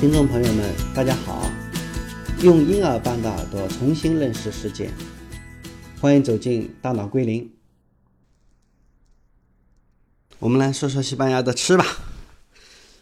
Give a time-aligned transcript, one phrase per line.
[0.00, 1.50] 听众朋友们，大家好！
[2.40, 4.88] 用婴儿般的耳朵重新认识世界，
[6.00, 7.50] 欢迎走进大脑归零。
[10.38, 11.84] 我们来说说西班牙的吃吧。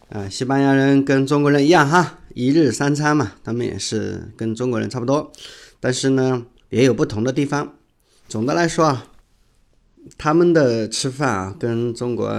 [0.09, 5.31] 啊，西班牙人跟中国人一样哈，一日三餐嘛，他们也是跟中国人差不多，
[5.79, 7.75] 但是呢，也有不同的地方。
[8.27, 9.07] 总的来说啊，
[10.17, 12.33] 他们的吃饭啊，跟中国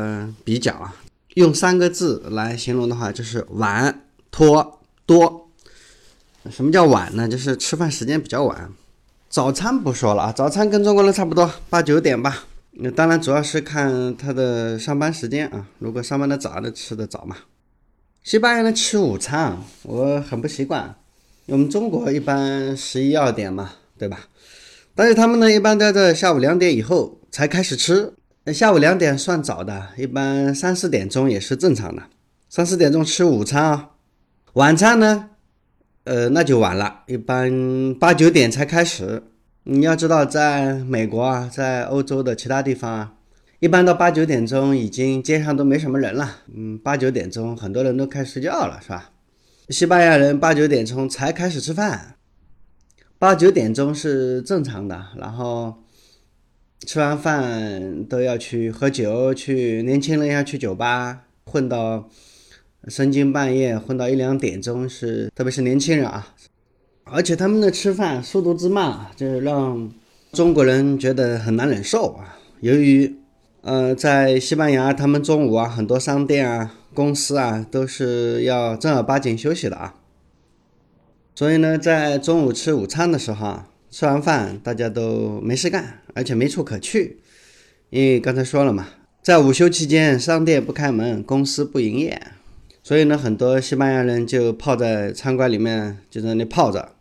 [0.43, 0.95] 比较啊，
[1.35, 4.01] 用三个字来形容的话，就是晚。
[4.31, 5.49] 拖多，
[6.49, 7.27] 什么叫晚呢？
[7.27, 8.71] 就是吃饭时间比较晚。
[9.29, 12.45] 早餐不说了啊，早餐跟中国人差不多，八九点吧。
[12.79, 15.67] 那当然主要是看他的上班时间啊。
[15.79, 17.35] 如果上班的早，那吃的早嘛。
[18.23, 20.95] 西班牙人吃午餐，我很不习惯。
[21.47, 24.27] 我们中国一般十一二点嘛，对吧？
[24.93, 28.13] 但是他们呢，一般都在下午两点以后才开始吃。
[28.43, 32.03] 那下午两点算早的，一般三四点钟也是正常的。
[32.49, 33.89] 三四点钟吃午餐啊。
[34.57, 35.29] 晚餐呢，
[36.05, 39.21] 呃，那就晚了，一般八九点才开始。
[39.65, 43.13] 你要知道，在美国啊，在欧洲的其他地方啊，
[43.59, 46.37] 一般到八九点钟已经街上都没什么人了。
[46.55, 49.11] 嗯，八九点钟很多人都开始睡觉了，是吧？
[49.69, 52.15] 西班牙人八九点钟才开始吃饭，
[53.19, 55.05] 八九点钟是正常的。
[55.17, 55.83] 然后
[56.87, 62.09] 吃完饭都要去喝酒，去年轻人要去酒吧混到。
[62.87, 66.33] 深更半夜混到一两点钟是，特别是年轻人啊，
[67.03, 69.91] 而且他们的吃饭速度之慢，就是让
[70.31, 72.39] 中国人觉得很难忍受啊。
[72.61, 73.13] 由于，
[73.61, 79.95] 呃，在西班牙，他们中午啊，很多商店啊、公司啊都是要正儿八经休息的啊，
[81.35, 87.19] 所以呢，在中午吃午餐的时候啊，吃完饭大家都没事干，而且没处可去，
[87.89, 88.87] 因为刚才说了嘛，
[89.21, 92.21] 在午休期间，商店不开门，公司不营业。
[92.87, 96.93] 所以呢，很多西班牙人就泡在餐馆里面，就在那里泡着，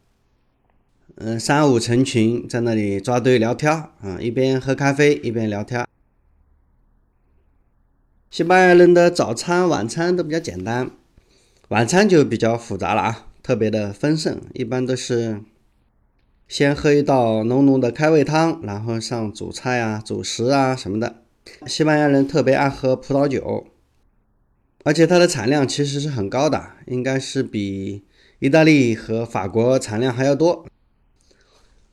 [1.14, 5.86] 嗯，三五成群在那里抓堆聊天啊，一边喝咖啡一边聊天。
[8.32, 10.90] 西班牙人的早餐、晚餐都比较简单，
[11.68, 15.40] 晚餐就比较复杂了啊，特别的丰盛，一般都是
[16.48, 21.22] 先喝一道浓浓的开胃汤，然后上主菜啊、主食啊什么的。
[21.68, 23.68] 西班牙人特别爱喝葡萄酒。
[24.86, 28.04] 而且它的产量其实是很高的，应该是比
[28.38, 30.64] 意大利和法国产量还要多。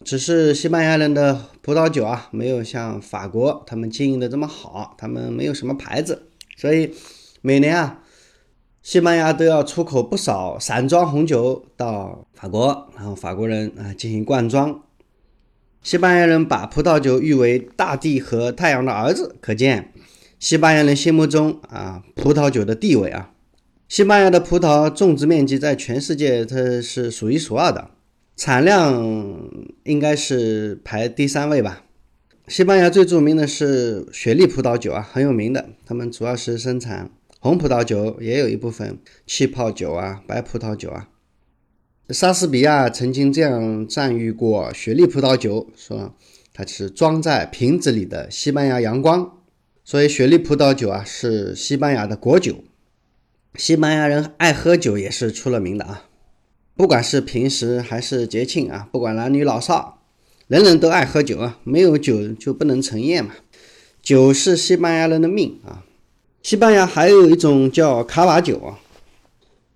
[0.04, 6.94] 只是西班牙人的葡萄酒啊，没有像法国他们经营的这么好，他们没有什么牌子，所以
[7.42, 8.04] 每年啊，
[8.84, 14.84] 西班牙都要出口不少散装红酒到法国，然后法国人啊进行灌装。
[15.82, 19.92] 西班牙人把葡萄酒誉为大地和太阳的儿子，可见。
[20.44, 23.32] 西班牙人心目中啊，葡萄酒的地位啊，
[23.88, 27.92] 西班牙的葡萄种植面积在全世界它是数一数二的，
[28.36, 29.50] 产量
[29.86, 31.86] 应该是排第三位吧。
[32.50, 35.70] 西班牙最著名的是雪莉葡萄酒啊，很有名的。
[35.86, 37.10] 他们主要是生产
[37.40, 41.08] 红葡萄酒，也有一部分气泡酒啊、白葡萄酒啊。
[42.10, 46.14] 莎士比亚曾经这样赞誉过雪莉葡萄酒，说
[46.54, 49.40] 它是装在瓶子里的西班牙阳光。
[49.86, 52.64] 所以，雪莉葡萄酒啊是西班牙的国酒。
[53.56, 56.06] 西班牙人爱喝酒也是出了名的啊，
[56.76, 60.02] 不管是平时还是节庆啊，不管男女老少，
[60.48, 61.60] 人人都爱喝酒啊。
[61.64, 63.34] 没有酒就不能成宴嘛。
[64.02, 65.84] 酒是西班牙人的命啊。
[66.42, 68.80] 西班牙还有一种叫卡瓦酒啊，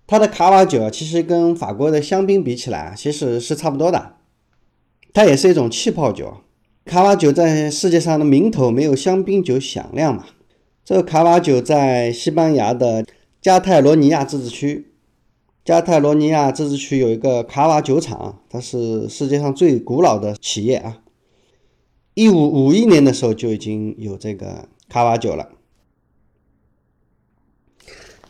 [0.06, 4.16] 它的卡瓦酒啊，其实跟法国的香槟比起来，其实是差不多的。
[5.12, 6.38] 它也是一种气泡酒。
[6.88, 10.24] 卡瓦酒在世界上的名头没有香槟酒响亮嘛？
[10.86, 13.04] 这个卡瓦酒在西班牙的
[13.42, 14.86] 加泰罗尼亚自治区，
[15.62, 21.02] 加泰罗尼亚自治区有一个卡瓦酒厂，它是世界上最古老的企业啊。
[22.14, 25.50] 一五五一年的时候就已经有这个卡瓦酒了。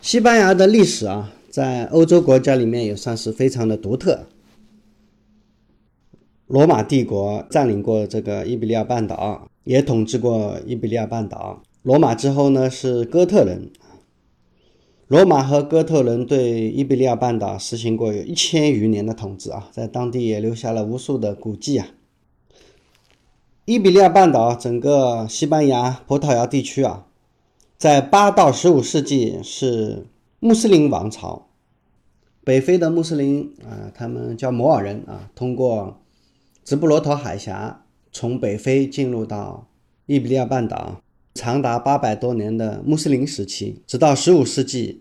[0.01, 4.27] 西班牙的历史啊，在欧洲国家里面也算是非常的独特。
[6.49, 11.63] 罗马帝国占领过这个伊比利亚半岛，也统治过伊比利亚半岛。
[11.83, 13.71] 罗马之后呢，是哥特人。
[15.09, 21.89] 罗马和哥特人对伊比利亚半岛实行过有一千余年的统治啊，在当地也留下了无数的古迹啊。
[23.67, 27.07] 伊比利亚半岛整个西班牙、葡萄牙地区啊，
[27.77, 30.07] 在八到十五世纪是
[30.41, 31.49] 穆斯林王朝。
[32.43, 36.01] 北非的穆斯林啊，他们叫摩尔人啊，通过
[36.69, 39.69] 直布罗陀海峡从北非进入到
[40.05, 41.01] 伊比利亚半岛，
[41.33, 45.01] 长达八百多年的穆斯林时期，直到十五世纪，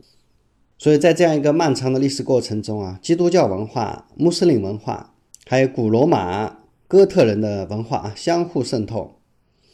[0.77, 5.13] 所以在这样一个漫长的历史过程中啊，基督教文化、穆斯林文化，
[5.45, 9.19] 还有古罗马哥特人的文化啊，相互渗透，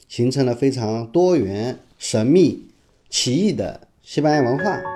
[0.07, 2.69] 形成了非常多元、神秘、
[3.07, 4.92] 奇异的西班牙文化。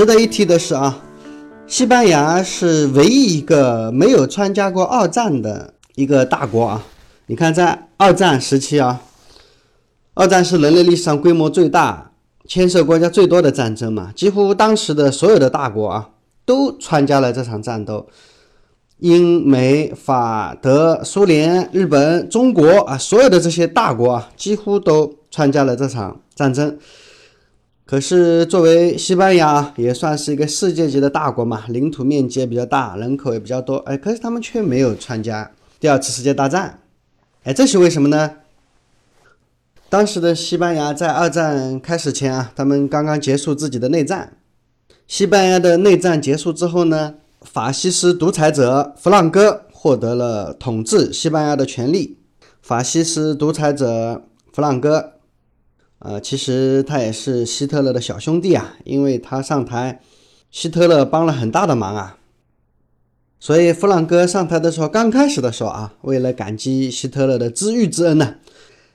[0.00, 0.98] 值得一提的是啊，
[1.66, 6.82] 西班牙是唯一一个没有参加过二战的一个大国啊。
[7.26, 9.02] 你看，在二战时期啊，
[10.14, 12.12] 二战是人类历史上规模最大、
[12.48, 16.08] 牵涉国家最多的战争嘛，几乎当时的所有的大国啊
[16.46, 18.06] 都参加了这场战斗，
[19.00, 26.78] 英美法德、苏联、日本、中国啊，所有的这些大国啊，几乎都参加了这场战争。
[27.90, 35.50] 可是，作为西班牙也算是一个世界级的大国嘛，领土面积也比较大，人口也比较多，哎，可是他们却没有参加
[35.80, 36.78] 第二次世界大战，
[37.42, 38.30] 哎，这是为什么呢？
[39.88, 44.34] 当时的西班牙在二战开始前啊，他们刚刚结束自己的内战。
[45.08, 52.18] 西班牙的内战结束之后呢，法西斯独裁者弗朗哥获得了统治西班牙的权利。
[52.62, 54.22] 法西斯独裁者
[54.52, 55.14] 弗朗哥。
[56.00, 60.00] 呃，其实他也是希特勒的小兄弟啊，因为他上台，
[60.50, 62.18] 希特勒帮了很大的忙啊。
[63.38, 68.36] 所以弗朗哥上台的时候，刚开始的时候啊，为了感激希特勒的知遇之恩呢，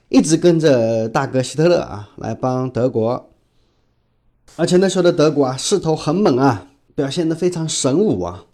[0.08, 3.30] 一直跟着大哥希特勒啊来帮德国。
[4.56, 8.46] 而且那时候的德国啊，势头很猛啊，表现得非常神武啊，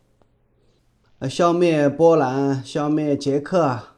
[1.21, 3.92] 呃，消灭波兰，消灭捷克啊。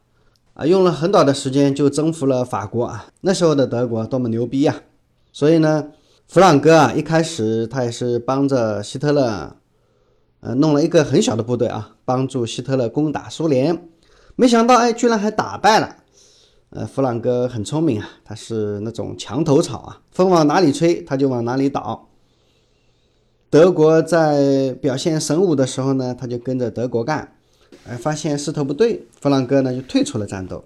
[0.54, 3.06] 啊，用了很短的时间就征服了法国啊！
[3.22, 4.82] 那时候的德国多么牛逼呀！
[5.32, 5.88] 所以呢，
[6.28, 9.56] 弗朗哥啊，一开始他也是帮着希特勒，
[10.38, 13.88] 呃，弄了一个很小的部队啊，帮助希特勒攻打苏联。
[14.36, 15.96] 没想到，哎，居然还打败了。
[16.70, 22.08] 呃，弗朗哥很聪明啊，他是那种墙头草啊，风往哪里吹他就往哪里倒。
[23.50, 27.33] 德国在表现神武的时候呢，他就跟着德国干。
[27.88, 30.64] 哎，发现势头不对，弗朗哥呢就退出了战斗。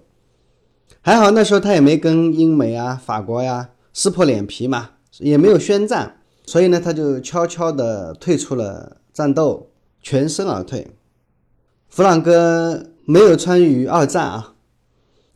[1.01, 9.69] 还好那时候他也没跟英美啊、法国呀撕破脸皮嘛，也没有宣战，所以呢他就悄悄地退出了战斗，
[10.01, 10.87] 全身而退。
[11.87, 14.53] 弗朗哥没有参与二战啊，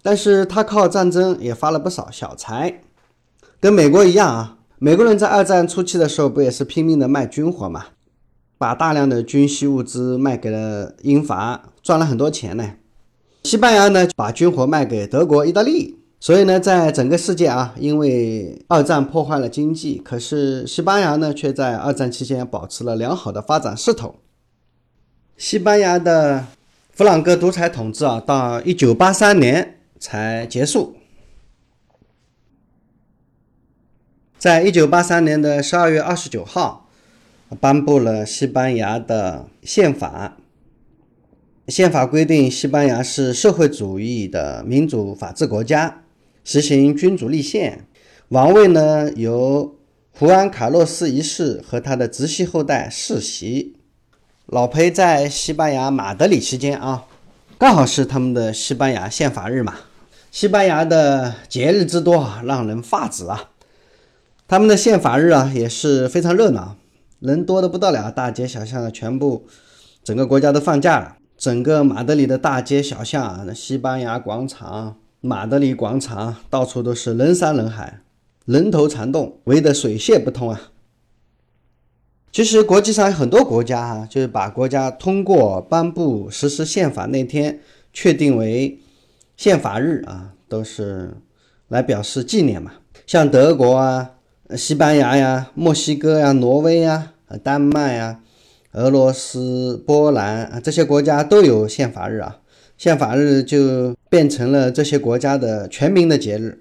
[0.02, 2.82] 但是他靠战争也发了不少小财，
[3.60, 4.58] 跟美国一样啊。
[4.78, 7.86] 美国人在二战初期的时候不也是拼命的卖军火嘛？
[8.64, 12.76] 把大量的军需物资卖给了英法，赚了很多钱呢。
[13.44, 16.00] 西班牙呢，把军火卖给德国、意大利。
[16.22, 24.16] 所以呢，在整个世界啊，因为二战破坏了经济，可是西班牙呢，却在二战期间保持了良好的发展势头。
[25.36, 26.46] 西班牙的
[26.94, 30.96] 弗朗哥独裁统治啊，到一九八三年才结束。
[34.38, 36.83] 在一九八三年的十二月二十九号。
[37.60, 40.38] 颁布了西班牙的宪法。
[41.68, 46.04] 宪法规定，西班牙是社会主义的民主法治国家，
[46.44, 47.86] 实行君主立宪，
[48.28, 49.76] 王位呢由
[50.12, 53.78] 胡安·卡洛斯一世和他的直系后代世袭。
[54.48, 57.06] 老裴在西班牙马德里期间啊，
[57.58, 59.74] 刚好是他们的西班牙宪法日嘛。
[60.32, 63.52] 西班牙的节日之多啊，让人发指啊。
[64.50, 66.76] 他们的宪法日啊，也是非常热闹。
[67.24, 69.46] 人多的不得了，大街小巷的全部，
[70.04, 71.16] 整个国家都放假了。
[71.38, 78.02] 整个马德里的大街小巷啊，那西班牙广场、马德里广场，到处都是人山人海，
[78.44, 80.72] 人头攒动，围得水泄不通啊！
[82.34, 87.62] 其实国际上很多国家啊，就是把国家通过颁布实施宪法那天
[87.94, 88.78] 确定为
[89.38, 91.16] 宪法日啊，都是
[91.70, 92.74] 来表示纪念嘛。
[93.08, 94.12] 像德国啊、
[94.58, 97.12] 西班牙呀、墨西哥呀、挪威呀。
[97.38, 98.20] 丹麦啊，
[98.74, 102.38] 俄罗斯、波兰啊，这些国家都有宪法日啊。
[102.78, 106.60] 宪法日就变成了这些国家的全民的节日，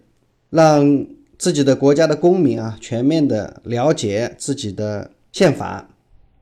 [0.51, 1.07] 让
[1.39, 5.89] 自己的国家的公民啊全面的了解自己的宪法。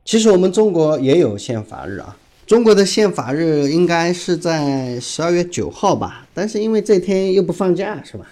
[0.04, 8.26] 其实我们中国也有宪法日啊，中国的宪法日应该是在十二月九号吧，但是因为这天又不放假，是吧？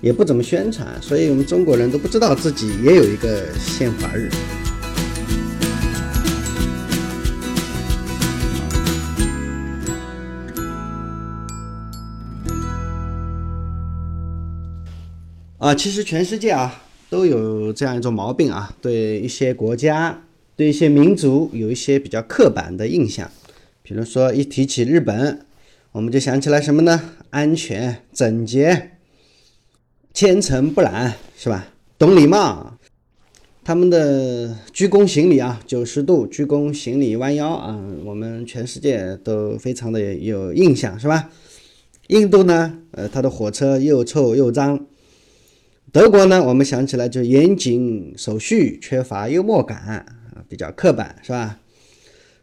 [0.00, 4.28] 也不怎么宣传，所以我们中国人都不知道自己也有一个宪法日。
[15.58, 20.22] 啊，其实全世界啊都有这样一种毛病啊，对一些国家、
[20.54, 23.28] 对一些民族有一些比较刻板的印象。
[23.82, 25.44] 比如说一提起日本，
[25.90, 27.10] 我们就想起来什么呢？
[27.30, 28.92] 安全、整洁、
[30.14, 31.66] 千尘不染，是吧？
[31.98, 32.74] 懂礼貌。
[33.64, 41.28] 他们的鞠躬行礼啊，九十度鞠躬行礼，弯腰啊，我们全世界都非常的有印象，是吧？
[42.06, 44.86] 印度呢，呃，它的火车又臭又脏。
[45.90, 50.04] 德国呢，我们想起来就严谨手续，缺乏幽默感啊，
[50.46, 51.58] 比较刻板，是吧？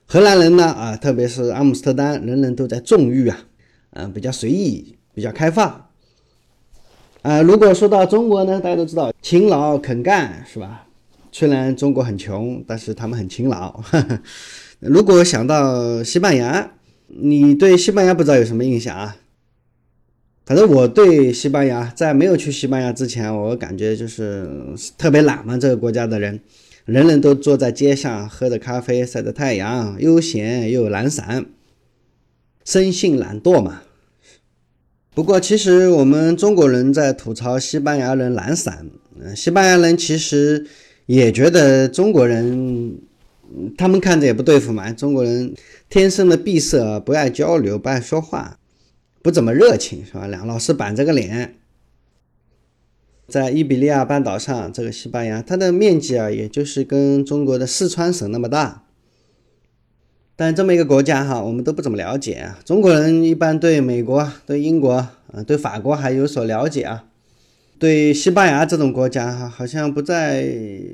[0.07, 3.37] 荷兰人呢，啊，特别是阿姆斯特丹，人人都在纵欲啊，
[3.91, 5.89] 嗯，比较随意，比较开放。
[7.21, 10.87] 啊，如果说到中国呢，大家都知道勤劳肯干，是吧？
[11.31, 13.79] 虽然中国很穷，但是他们很勤劳。
[14.79, 16.71] 如果想到西班牙，
[17.07, 19.15] 你对西班牙不知道有什么印象啊？
[20.45, 24.47] 反正我对西班牙，在没有去西班牙之前，我感觉就是
[24.97, 25.57] 特别懒嘛。
[25.57, 26.39] 这个国家的人，
[26.85, 31.45] 人人都坐在街上，喝着咖啡，晒着太阳，悠闲又懒散，
[32.63, 33.81] 生性懒惰嘛。
[35.13, 38.87] 不过，其实我们中国人在吐槽西班牙人懒散，
[39.19, 40.65] 嗯，西班牙人其实。
[41.07, 42.97] 也觉得中国人，
[43.77, 44.91] 他们看着也不对付嘛。
[44.91, 45.53] 中国人
[45.87, 48.57] 天生的闭塞，不爱交流，不爱说话，
[49.25, 50.27] 不怎么热情，是吧？
[50.27, 51.55] 两老是板着个脸。
[53.27, 58.83] 在伊比利亚半岛上，这个西班牙，它的面积啊，也就是跟中国的四川省那么大。
[60.35, 62.59] 但这么一个国家哈，我们都不怎么了解啊。
[62.63, 65.17] 中国人一般对美国、对英国、啊、
[65.47, 67.05] 对法国还有所了解啊。
[67.79, 70.43] 对西班牙这种国家，哈，好像不在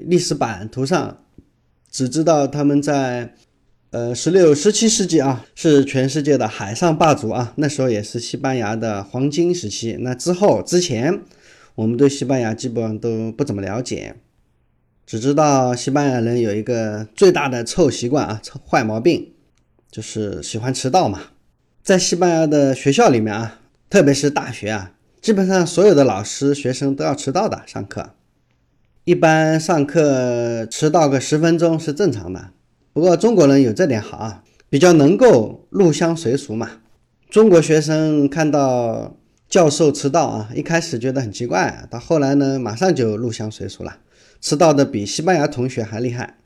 [0.06, 1.18] 历史版图上，
[1.92, 3.36] 只知道他们在，
[3.92, 7.52] 呃，十六、十七世纪啊，是全世界的海上霸主啊。
[7.58, 9.98] 那时候也是西班牙的黄金时期。
[10.00, 11.20] 那之后之前，
[11.76, 14.16] 我们对西班牙基本上都不怎么了解，
[15.06, 19.34] 只知道西班牙人有一个最大的臭习惯啊，臭坏毛病，
[19.92, 21.24] 就是喜欢迟到嘛。
[21.84, 24.94] 在西班牙的学校里面啊，特别是大学啊。
[25.20, 28.12] 基本上所有的老师、学生都要迟到的上课，
[29.04, 32.52] 一般上课迟到个十分钟是正常的。
[32.94, 36.70] 不过中国人有这点好啊，比较能够入乡随俗嘛。
[37.30, 39.16] 中国学生看到
[39.48, 43.98] 教授迟到啊，一开始觉得很奇怪，到后来呢，马上就入乡随俗了，
[44.40, 46.38] 迟到的比西班牙同学还厉害。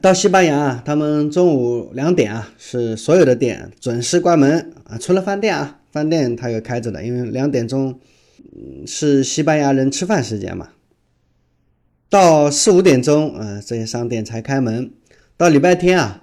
[0.00, 5.80] 到西班牙啊，他们中午两点啊，是所有的店准时关门啊，除了饭店啊。
[5.92, 8.00] 饭店它有开着的，因为两点钟
[8.52, 10.70] 嗯是西班牙人吃饭时间嘛。
[12.14, 14.92] 到四五点钟，呃，这些商店才开门。
[15.36, 16.22] 到礼拜天啊，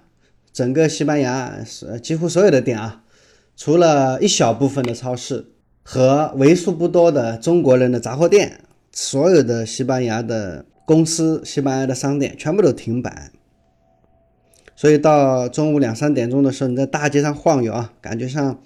[0.54, 3.04] 整个西班牙是几乎所有的店啊，
[3.58, 5.48] 除了一小部分的超市
[5.84, 8.62] 和为数不多的中国人的杂货店，
[8.94, 13.30] 所有的西班牙的公司、西班牙的商店全部都停摆。
[14.78, 18.58] 所以到中午两三点钟的时候，你在大街上晃悠啊，感觉像。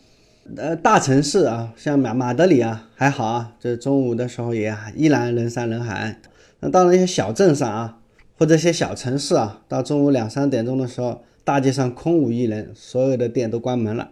[0.57, 6.19] 呃，大城市啊，像马马德里啊，还好啊，这中午的时候也依然人山人海。
[6.59, 7.99] 那到了一些小镇上啊，
[8.37, 14.11] 或者一些小城市啊，到中午两三点钟的时候，大街上空无一人，所有的店都关门了。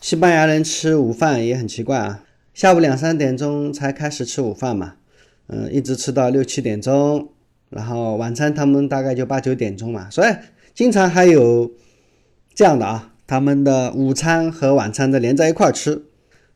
[0.00, 2.24] 西班牙人吃午饭也很奇怪啊，
[2.54, 4.94] 下午两三点钟才开始吃午饭嘛，
[5.48, 7.28] 嗯，一直吃到六七点钟，
[7.68, 10.32] 然后晚餐他们大概就八九点钟嘛，所以
[10.74, 11.70] 经常还有
[12.54, 13.06] 这样的啊。
[13.26, 16.02] 他们的午餐和晚餐的连在一块吃，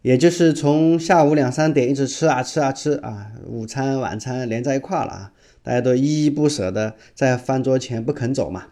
[0.05, 5.33] 也就是从下午两三点一直吃啊吃啊吃啊，午餐晚餐连在一块了啊，
[5.63, 8.65] 大家都依依不舍的在饭桌前不肯走嘛，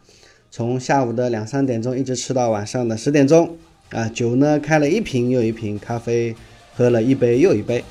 [0.50, 3.56] 从下午的两三点钟一直吃到晚上的十点钟
[3.92, 6.36] 啊，酒呢开了一瓶又一瓶，咖啡
[6.76, 7.82] 喝了一杯又一杯。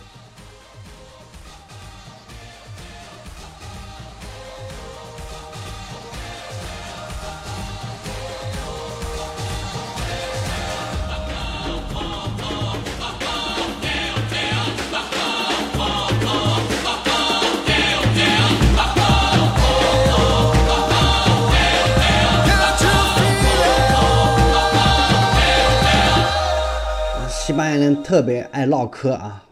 [27.51, 29.43] 西班牙人特别爱唠嗑啊，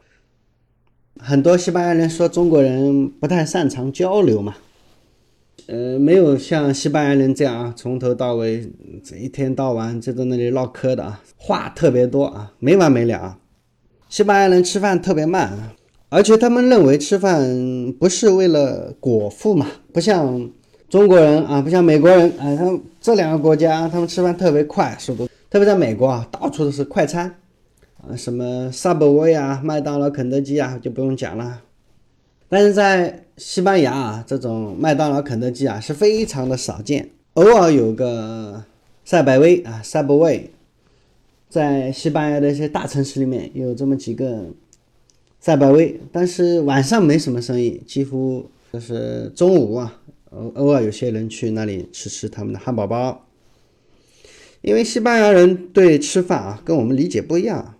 [1.19, 4.55] 很多西班牙人说中国人不太擅长交流嘛，
[5.67, 8.71] 呃，没有像西班牙人这样啊，从头到尾
[9.03, 13.37] 这一天到晚就在那里唠嗑的啊，话特别多啊，没完没了啊。
[14.07, 15.73] 西班牙人吃饭特别慢啊，
[16.07, 17.43] 而且他们认为吃饭
[17.99, 20.49] 不是为了果腹嘛，不像
[20.87, 27.35] 中国人啊，不像美国人啊，他们这两个国家他们吃饭特别快速度，特别在美国啊，到处都是快餐。
[28.01, 31.61] 啊，什么 Subway 啊，麦当劳、肯德基啊，就不用讲了，
[32.47, 38.63] 但是在西班牙啊，这种麦当劳、肯德基啊是非常的少见，偶尔有个
[39.03, 40.43] 赛百威啊，Subway，
[41.49, 44.45] 在西班牙的一些大城市里面有这么几个
[45.39, 50.01] 赛百威，但是晚上没什么生意，几乎就是中午啊，
[50.31, 53.25] 偶偶尔有些人去那里吃吃他们的汉堡包。
[54.61, 57.75] 因为西班牙人对吃饭啊跟我们理解不一样，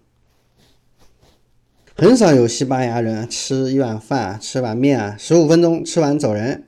[1.99, 6.63] 很少有西班牙人吃一碗饭、吃碗面啊，十五分钟吃完走人，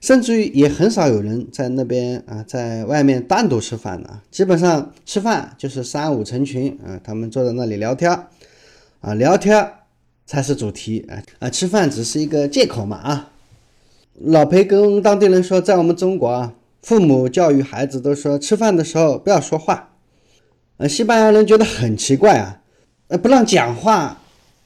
[0.00, 8.10] 甚至于也很少有人在那边啊，在外面单独吃饭的，基本上吃饭就是三五成群啊，他们坐在那里聊天
[9.00, 9.64] 啊，聊天
[10.26, 13.30] 才是主题啊啊，吃饭只是一个借口嘛啊。
[14.18, 16.54] 老裴跟当地人说，在我们中国啊。
[16.82, 19.92] 父母教育孩子都说吃饭的时候不要说话，
[20.78, 22.60] 呃，西班牙人觉得很奇怪啊，
[23.12, 24.22] 呃，不让讲话，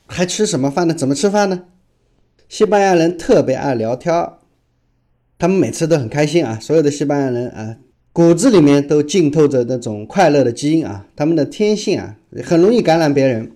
[0.06, 0.94] 还吃什么饭呢？
[0.94, 1.64] 怎么吃饭呢？
[2.48, 4.14] 西班牙人特别爱聊天，
[5.36, 6.56] 他们每次都很开心啊。
[6.60, 7.78] 所有的西班牙人啊，
[8.12, 13.50] 骨子里面都浸透着那种快乐的基因啊，他们的天性啊，很容易感染别人。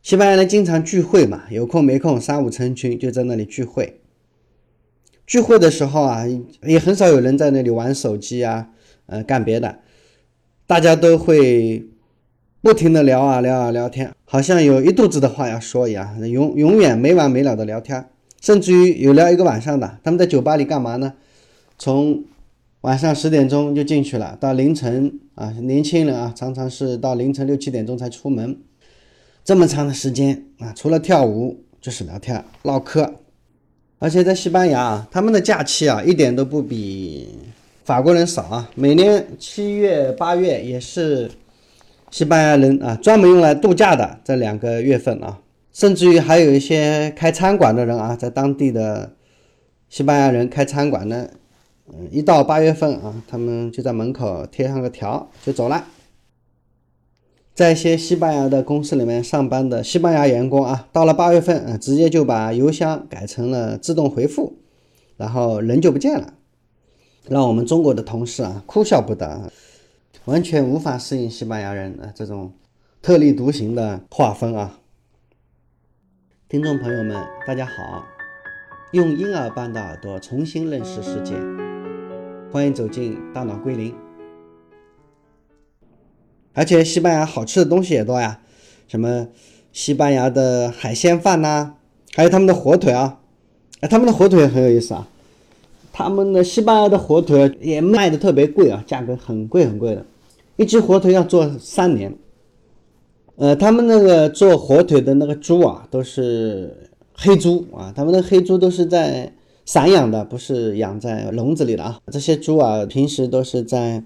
[0.00, 4.00] 西班牙人经常聚会嘛，有空没空三五成群就在那里聚会。
[5.26, 6.24] 聚会的时候啊，
[6.62, 8.70] 也很少有人在那里玩手机啊，
[9.04, 9.80] 呃，干别的，
[10.66, 11.86] 大家都会
[12.66, 18.04] 不停的聊啊聊啊聊天，好像有一肚子的话要说一样，永永远没完没了的聊天，
[18.42, 20.00] 甚至于有聊一个晚上的。
[20.02, 21.12] 他们在酒吧里干嘛呢？
[21.78, 22.24] 从
[22.80, 28.58] 晚上十点钟就进去了，到凌晨啊，年轻人啊，常常是到凌晨六七点钟才出门，
[29.44, 33.08] 这么长的时间啊，除了跳舞就是聊天唠嗑。
[34.00, 37.28] 而且在西班牙啊，他们的假期啊，一点都不比
[37.84, 38.68] 法国人少啊。
[38.74, 41.30] 每年七月、八月也是
[42.10, 45.40] 西班牙人啊专门用来度假的这两个月份啊。
[45.72, 49.12] 甚至于还有一些开餐馆的人啊，在当地的
[49.90, 51.28] 西班牙人开餐馆呢，
[51.88, 55.84] 嗯，一到八月份啊，他们就在门口贴上个条就走了。
[57.54, 64.56] 在一些西班牙的公司里面上班的西班牙员工啊，到了八月份啊，直接就把邮箱改成了自动回复，
[65.18, 66.32] 然后人就不见了，
[67.28, 69.52] 让我们中国的同事啊哭笑不得，
[70.26, 72.52] 完全无法适应西班牙人啊这种
[73.00, 74.80] 特立独行的画风啊。
[76.48, 78.04] 听众朋友们，大家好，
[78.90, 81.36] 用婴儿般的耳朵重新认识世界，
[82.50, 83.94] 欢迎走进大脑归零。
[86.54, 88.40] 而且西班牙好吃的东西也多呀，
[88.88, 89.28] 什么
[89.72, 91.74] 西班牙的海鲜饭呐，
[92.16, 93.20] 还有他们的火腿啊，
[93.78, 95.06] 哎，他们的火腿很有意思啊，
[95.92, 100.04] 他们的西班牙的火腿也卖的特别贵啊，价格很贵很贵的，
[100.56, 102.16] 一只火腿要做三年。
[103.36, 114.04] 呃，他们那个做火腿的那个猪啊，都是黑猪啊，他们的黑猪都是在散养的，不是养在笼子里的啊，这些猪啊，平时都是在。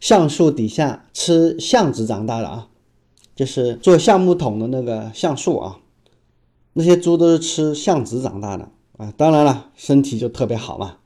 [0.00, 2.68] 橡树底下吃橡子长大的啊，
[3.34, 5.78] 就是做橡木桶的那个橡树啊，
[6.74, 9.12] 那些猪都是吃橡子长大的啊。
[9.16, 10.98] 当然了，身体就特别好嘛。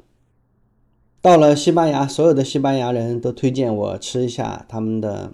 [1.23, 5.33] 到了西班牙，所有的西班牙人都推荐我吃一下他们的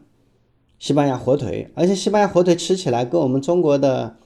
[0.78, 4.16] 西班牙火腿，而且西班牙火腿吃起来跟我们中国的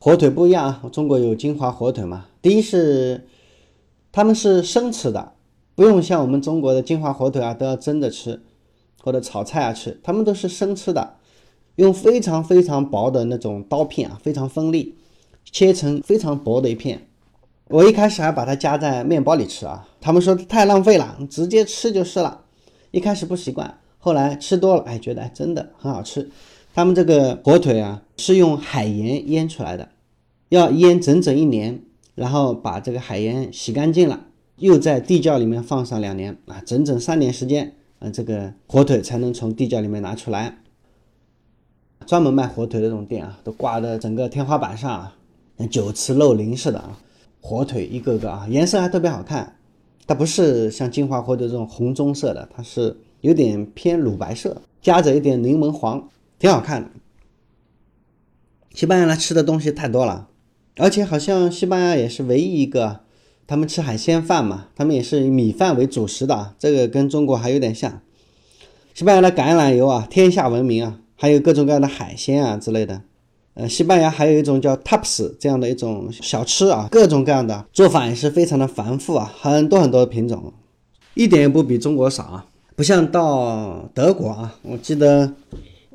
[0.00, 0.82] 火腿不一样啊。
[0.90, 2.26] 中国有金华火腿嘛？
[2.42, 3.24] 第一是
[4.10, 5.32] 他们是生吃的，
[5.76, 8.42] 不用像我们中国的金华火腿啊都要蒸着吃。
[9.04, 11.14] 或者炒菜啊吃，他们都是生吃的，
[11.76, 14.96] 用非常非常薄的那种刀片啊，非常锋利，
[15.44, 17.06] 切成非常薄的一片。
[17.68, 22.42] 我一开始还把它夹在面包里吃啊，他们说太浪费了，直接吃就是了。
[22.92, 26.30] 一开始不习惯，后来吃多了，哎，觉得哎真的很好吃。
[26.76, 29.88] 他们这个火腿啊是用海盐腌出来的，
[30.48, 31.82] 要腌整整一年，
[32.14, 34.26] 然后把这个海盐洗干净了，
[34.58, 37.74] 又在地窖里面放上两年啊，整整三年时间。
[37.98, 40.58] 啊，这个火腿才能从地窖里面拿出来。
[42.06, 45.16] 专门卖火腿的这种店啊，都挂的整个天花板上，啊，
[45.58, 46.96] 像酒池肉林似的啊。
[47.40, 49.56] 火腿一个个啊，颜色还特别好看。
[50.06, 56.90] 它不是像金华或者这种红棕色的，它是有点偏乳白色，夹着一点柠檬黄，挺好看的。
[58.72, 60.28] 西班牙来吃的东西太多了，
[60.76, 63.00] 而且好像西班牙也是唯一一个。
[63.48, 68.00] 他们吃海鲜饭嘛，他们也是以米饭为主食的，这个跟中国还有点像。
[68.92, 73.02] 西班牙的橄榄油啊，天下闻名啊，还有各种各样的海鲜啊之类的。
[73.58, 80.52] 呃，西班牙还有一种叫 tapas 这样的一种小吃啊，各种各样的做法也是非常的繁复啊，很多很多的品种，
[81.14, 82.46] 一点也不比中国少啊。
[82.74, 85.32] 不像到德国啊，我记得，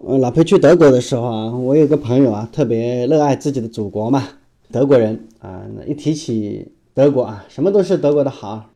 [0.04, 4.28] 呃，老裴去德国的时候啊，我有个朋友啊，特别热爱自己的祖国嘛。
[4.72, 8.72] 德国人啊，那一提起德国啊，什么都是德国的好，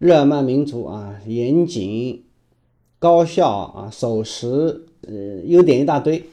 [0.00, 2.24] 日耳曼民族啊，严谨、
[2.98, 6.24] 高效啊，守时，呃，优点一大堆。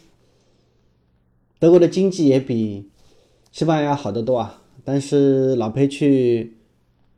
[1.64, 2.86] 德国的经济也比
[3.54, 4.60] 西班牙好得多啊。
[4.84, 6.58] 但是老裴去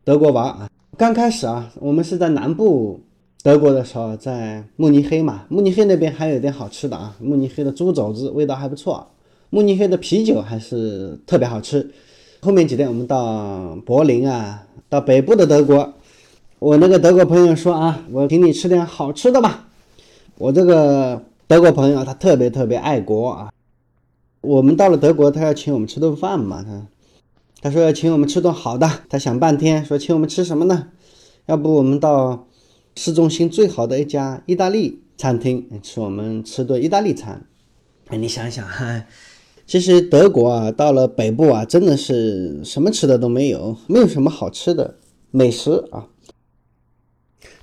[0.03, 2.99] 德国玩啊，刚开始啊，我们是在南部
[3.41, 9.07] 德国的时候，在慕尼黑嘛，慕尼黑那边还有点好吃的啊，慕尼黑的猪肘子味道还不错，
[9.49, 11.89] 慕尼黑的啤酒还是特别好吃。
[12.41, 15.91] 后面几天我们到柏林啊，到北部的德国，
[16.59, 19.67] 我那个德国朋友说啊，我请你吃点好吃的吧。
[20.37, 23.49] 我这个德国朋友他特别特别爱国啊，
[24.45, 26.87] 我们到了德国，他要请我们吃顿饭嘛，他。
[27.61, 30.89] 他说要请我们吃顿好的，他想半天说请我们吃什么呢？
[31.47, 32.47] 要不我们到
[32.95, 37.47] 市中心最好的一家意大利餐厅吃，我们吃顿意大利餐。
[38.07, 39.05] 哎，你想想哈，
[39.65, 44.97] 其实德国啊，到了北部啊，真的是什么吃的都没有，没有什么好吃的
[45.31, 46.07] 美食啊。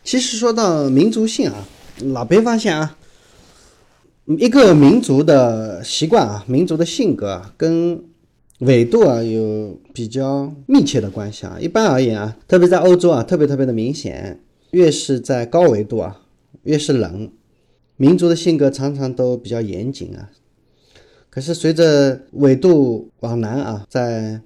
[0.03, 1.65] 其实说到民族性啊，
[2.01, 2.99] 老别发现啊，
[4.27, 8.05] 一个民族的习惯啊，民族的性格啊，跟
[8.61, 11.59] 纬度啊有比较密切的关系啊。
[11.61, 14.41] 一般而言啊，特别在欧洲啊，特别特别的明显。
[14.71, 16.23] 越是在高纬度啊，
[16.63, 17.31] 越是冷，
[17.97, 20.31] 民族的性格常常都比较严谨啊。
[21.29, 24.41] 可是随着纬度往南啊，在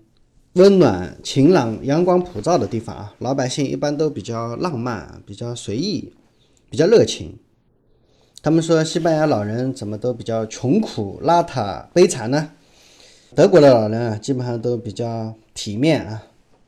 [0.55, 6.12] 温暖、晴朗、阳光普照的地方啊，老百姓一般都比较浪漫、比较随意、
[6.71, 7.39] 比较热情。
[8.47, 12.51] 他们说西班牙老人怎么都比较穷苦、邋遢、悲惨呢？
[13.35, 16.23] 德国的老人啊，基本上都比较体面啊，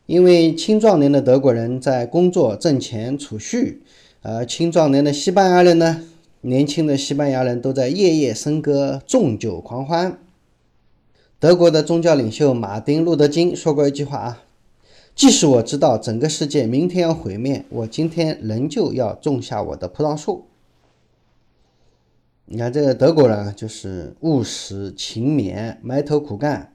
[0.06, 3.80] 因为青壮年的德国人在工作挣钱储蓄，
[4.22, 6.02] 而青壮年的西班牙人呢，
[6.40, 10.18] 年轻的西班牙人都在夜夜笙歌、纵酒狂欢。
[11.38, 14.42] 德国的宗教领袖马丁·路德·金说过一句话啊
[15.14, 20.46] ：“即使我知道整个世界明天要毁灭，我今天仍旧要种下我的葡萄树。”
[22.50, 26.74] 你看这个德国人就是务实、勤勉、埋头苦干。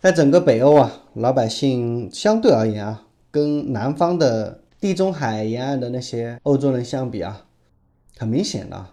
[0.00, 7.46] 在整个北欧啊，老百姓相对而言啊，跟南方的地中海沿岸的那些欧洲人相比啊，
[8.18, 8.84] 很明显的，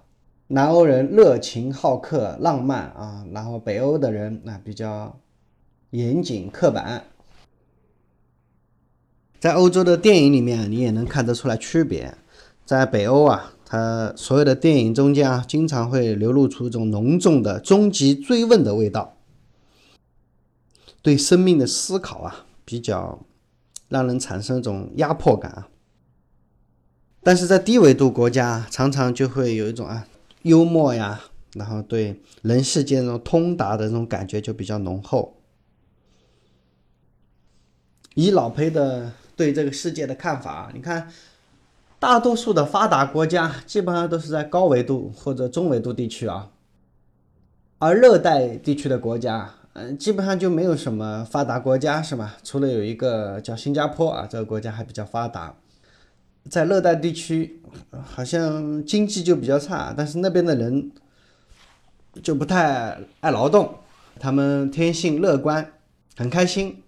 [0.48, 5.20] 南欧人热情好客、浪漫啊，然后北欧的人那比较
[5.89, 7.04] 严谨、刻板。
[9.39, 12.13] 在欧洲的电影里面，你也能看得出来区别。
[12.65, 13.54] 在北欧啊。
[13.71, 19.15] 他所有的电影中间啊，经常会流露出一种浓重的终极追问的味道，
[21.01, 23.25] 对生命的思考啊，比较
[23.88, 25.69] 让人产生一种压迫感啊。
[27.23, 30.05] 但是在低纬度国家，常常就会有一种啊
[30.41, 31.21] 幽默呀，
[31.53, 35.38] 然后对人世间那种通达的那种感觉就比较浓厚。
[38.15, 41.10] 以老裴的对这个世界的看法，你看。
[42.01, 46.49] 大多数的发达国家基本上都是在高纬度或者中纬度地区啊，
[47.77, 52.37] 而热带地区的国家，嗯，基本上就没有什么发达国家，是吧？
[52.43, 55.53] 除了有一个叫新加坡啊，这个国家还比较发达。
[56.49, 57.61] 在热带地区，
[58.03, 60.91] 好像经济就比较差，但是那边的人
[62.23, 63.75] 就不太爱劳动，
[64.19, 65.73] 他们天性乐观，
[66.17, 66.81] 很开心。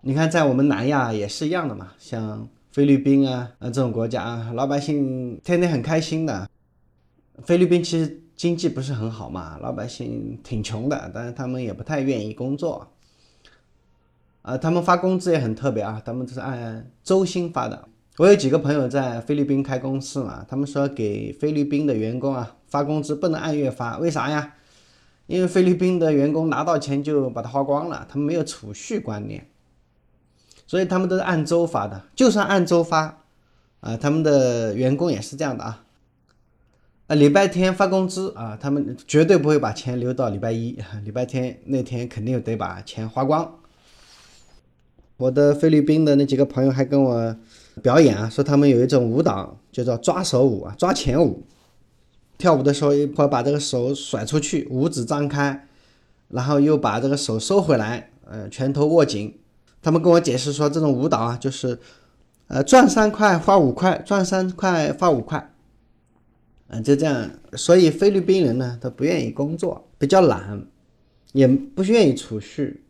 [0.00, 2.48] 你看，在我们南亚也是一样的嘛，像。
[2.74, 6.50] 菲律宾啊，啊这种国家啊，老百姓天天很开心的。
[7.44, 12.90] 菲律宾其实经济不是很好嘛，老百姓挺穷的，但是他们也不太愿意工作。
[14.42, 17.86] 啊，他们发工资也很特别啊，他们都是按周薪发的。
[18.16, 24.52] 我有几个朋友在菲律宾开公司嘛，他们说给菲律宾的员工啊发工资不能按月发，为啥呀？
[25.28, 29.46] 因为菲律宾的员工拿到钱就把它花光了，他们没有储蓄观念。
[30.74, 33.22] 所以他们都是按周发的，就算按周发，
[33.78, 35.84] 啊，他们的员工也是这样的啊，
[37.06, 43.54] 啊，礼拜天发工资啊，他们绝对不会把钱留到礼拜一， 礼拜天那天肯定得把钱花光。
[45.16, 47.36] 我的菲律宾的那几个朋友还跟我
[47.80, 51.44] 表演啊，说他们有一种舞蹈叫做抓手舞啊，抓钱舞，
[52.36, 55.68] 跳舞的时候一会把这个手甩出去，五指张开，
[56.30, 59.38] 然后又把这个手收回来，呃，拳头握紧。
[59.84, 61.78] 他们跟我解释说，这种舞蹈啊，就是，
[62.48, 65.52] 呃，赚三块花五块，赚三块花五块，
[66.68, 67.30] 嗯，就这样。
[67.52, 70.66] 所以菲律宾人呢，他不愿意工作，比较懒，
[71.32, 72.82] 也不愿意储蓄。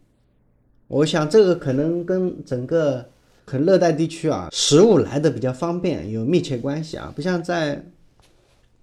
[0.87, 3.05] 我想这个可能跟整个
[3.45, 7.13] 很热带地区啊，食物来的比较方便有密切关系啊。
[7.17, 7.85] 不像在，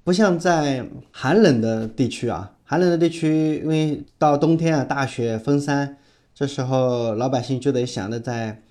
[0.03, 5.95] 不像在寒冷的地区啊，寒冷的地区，因为到冬天啊，大雪封山。
[6.41, 8.63] 这时候老百姓就得想着在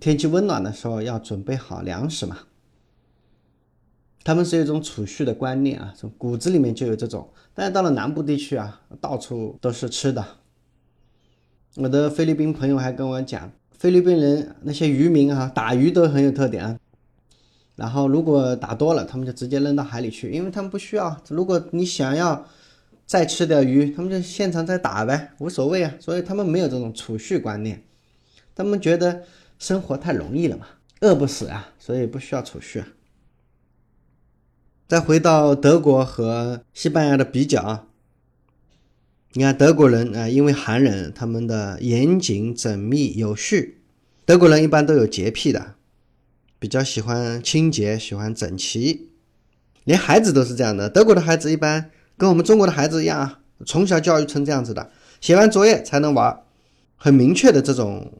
[0.00, 2.38] 天气温暖的时候要准备好粮食嘛。
[4.24, 7.28] 他们是一种储蓄的观念啊，从骨子里面就有这种。
[7.52, 10.24] 但是到了南部地区啊，到处都是吃的。
[11.76, 16.78] 我的菲律宾朋友还跟我讲，菲律宾人那些渔民啊，打鱼都很有特点啊。
[17.76, 21.20] 然后如果打多了，他们就直接扔到海里去，因为他们不需要。
[21.28, 22.46] 如果你想要
[23.06, 25.94] 再吃点鱼，他们就现场再打呗，无所谓啊。
[26.00, 27.82] 所以他们没有这种储蓄观念，
[28.54, 29.24] 他们觉得
[29.58, 30.66] 生活太容易了嘛，
[31.00, 32.88] 饿不死啊，所以不需要储蓄啊。
[34.88, 37.88] 再回到德国和西班牙的比较，
[39.32, 43.82] 你看德国人啊，因为寒冷，他们的严谨、缜密、有序。
[44.24, 45.74] 德国人一般都有洁癖的，
[46.58, 49.08] 比较喜欢清洁，喜欢整齐，
[49.84, 50.90] 连孩子都是这样的。
[50.90, 51.90] 德国的孩子一般
[52.22, 56.40] 跟我们中国的孩子一样啊，从小教育成这样子的，写完作业才能玩，
[56.94, 58.12] 很明确的这种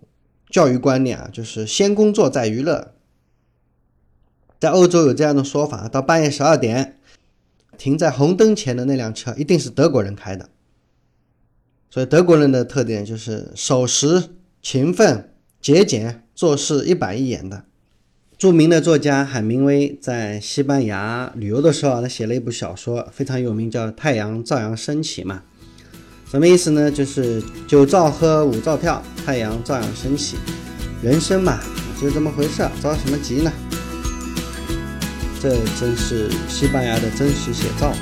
[0.51, 2.95] 教育观念啊，就是先工作再娱乐。
[4.59, 6.99] 在欧洲有这样的说法：到半夜十二点，
[7.79, 10.49] 停在红灯前的那辆车一定是德国人开的。
[11.89, 17.67] 所以德国人的特点就是守时、勤奋、节俭，做事一板一眼的。
[18.43, 25.41] 著名的作家海明威在西班牙旅游的时候，他写了一部小说，非常有名，叫《太阳照样升起》嘛。
[26.29, 26.91] 什么意思呢？
[26.91, 30.39] 就是酒照喝，舞照跳，太阳照样升起。
[31.05, 31.61] 人生嘛，
[32.01, 33.53] 就这么回事，着什么急呢？
[35.41, 37.95] 这真是西班牙的真实写照。